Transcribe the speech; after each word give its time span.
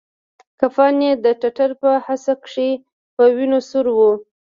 کفن 0.59 0.95
يې 1.05 1.11
د 1.23 1.25
ټټر 1.41 1.71
په 1.81 1.89
حصه 2.05 2.33
کښې 2.43 2.69
په 3.15 3.23
وينو 3.35 3.59
سور 3.69 3.85
و. 3.97 3.99